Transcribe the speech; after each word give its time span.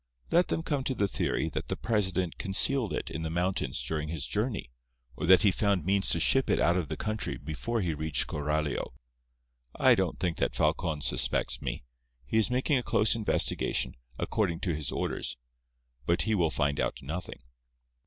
Let 0.31 0.47
them 0.47 0.63
come 0.63 0.83
to 0.85 0.95
the 0.95 1.07
theory 1.07 1.47
that 1.49 1.67
the 1.67 1.75
president 1.75 2.39
concealed 2.39 2.91
it 2.91 3.11
in 3.11 3.21
the 3.21 3.29
mountains 3.29 3.83
during 3.83 4.07
his 4.09 4.25
journey, 4.25 4.71
or 5.15 5.27
that 5.27 5.43
he 5.43 5.51
found 5.51 5.85
means 5.85 6.09
to 6.09 6.19
ship 6.19 6.49
it 6.49 6.59
out 6.59 6.75
of 6.75 6.87
the 6.87 6.97
country 6.97 7.37
before 7.37 7.81
he 7.81 7.93
reached 7.93 8.25
Coralio. 8.25 8.95
I 9.75 9.93
don't 9.93 10.19
think 10.19 10.37
that 10.37 10.55
Falcon 10.55 11.01
suspects 11.01 11.61
me. 11.61 11.83
He 12.25 12.39
is 12.39 12.49
making 12.49 12.79
a 12.79 12.81
close 12.81 13.13
investigation, 13.13 13.95
according 14.17 14.61
to 14.61 14.75
his 14.75 14.91
orders, 14.91 15.37
but 16.07 16.23
he 16.23 16.33
will 16.33 16.49
find 16.49 16.79
out 16.79 17.03
nothing." 17.03 17.43